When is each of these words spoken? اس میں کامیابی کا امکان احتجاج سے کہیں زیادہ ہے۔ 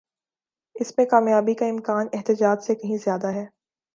اس 0.75 0.97
میں 0.97 1.05
کامیابی 1.05 1.53
کا 1.53 1.65
امکان 1.65 2.07
احتجاج 2.13 2.63
سے 2.63 2.75
کہیں 2.75 2.97
زیادہ 2.97 3.27
ہے۔ 3.27 3.45